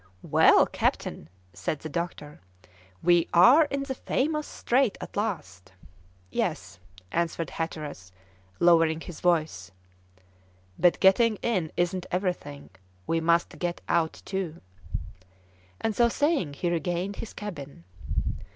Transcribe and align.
"Well, 0.23 0.65
captain," 0.65 1.29
said 1.53 1.81
the 1.81 1.87
doctor, 1.87 2.41
"we 3.03 3.27
are 3.35 3.65
in 3.65 3.83
the 3.83 3.93
famous 3.93 4.47
strait 4.47 4.97
at 4.99 5.15
last." 5.15 5.73
"Yes," 6.31 6.79
answered 7.11 7.51
Hatteras, 7.51 8.11
lowering 8.59 8.99
his 9.01 9.19
voice; 9.21 9.69
"but 10.79 10.99
getting 10.99 11.35
in 11.43 11.71
isn't 11.77 12.07
everything; 12.11 12.71
we 13.05 13.21
must 13.21 13.59
get 13.59 13.79
out 13.87 14.23
too," 14.25 14.59
and 15.79 15.95
so 15.95 16.09
saying 16.09 16.53
he 16.55 16.71
regained 16.71 17.17
his 17.17 17.31
cabin. 17.33 17.83